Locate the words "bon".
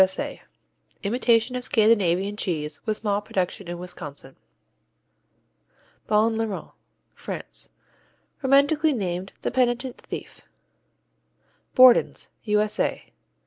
6.07-6.35